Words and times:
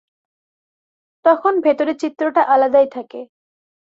তখন 1.25 1.53
ভেতরের 1.65 1.97
চিত্রটা 1.97 2.41
আলাদাই 2.45 2.87
থাকে। 2.91 3.19